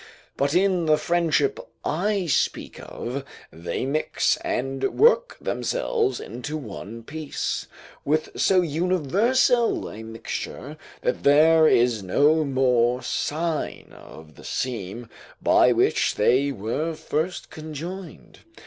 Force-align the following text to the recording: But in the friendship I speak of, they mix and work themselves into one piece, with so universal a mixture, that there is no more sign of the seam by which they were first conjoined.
But 0.35 0.55
in 0.55 0.87
the 0.87 0.97
friendship 0.97 1.59
I 1.85 2.25
speak 2.25 2.79
of, 2.79 3.23
they 3.51 3.85
mix 3.85 4.35
and 4.37 4.97
work 4.97 5.37
themselves 5.39 6.19
into 6.19 6.57
one 6.57 7.03
piece, 7.03 7.67
with 8.03 8.29
so 8.35 8.61
universal 8.61 9.87
a 9.91 10.01
mixture, 10.01 10.75
that 11.01 11.21
there 11.21 11.67
is 11.67 12.01
no 12.01 12.43
more 12.43 13.03
sign 13.03 13.93
of 13.93 14.33
the 14.37 14.43
seam 14.43 15.07
by 15.39 15.71
which 15.71 16.15
they 16.15 16.51
were 16.51 16.95
first 16.95 17.51
conjoined. 17.51 18.39